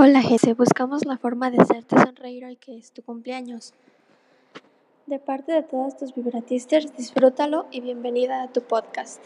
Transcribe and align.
Hola 0.00 0.22
Jesse, 0.22 0.54
buscamos 0.56 1.04
la 1.06 1.18
forma 1.18 1.50
de 1.50 1.60
hacerte 1.60 1.96
sonreír 2.00 2.44
hoy 2.44 2.54
que 2.54 2.78
es 2.78 2.92
tu 2.92 3.02
cumpleaños. 3.02 3.74
De 5.06 5.18
parte 5.18 5.50
de 5.50 5.64
todos 5.64 5.96
tus 5.96 6.14
vibratisters, 6.14 6.96
disfrútalo 6.96 7.66
y 7.72 7.80
bienvenida 7.80 8.44
a 8.44 8.52
tu 8.52 8.62
podcast. 8.62 9.20